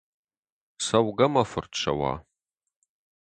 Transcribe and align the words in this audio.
Цӕугӕ, 0.83 1.25
мӕ 1.33 1.43
фырт 1.51 1.71
Сӕуа. 1.81 2.13